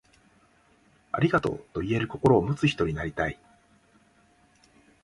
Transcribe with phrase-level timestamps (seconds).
[1.11, 3.37] ありがとう、と言える心を持つ人になりたい。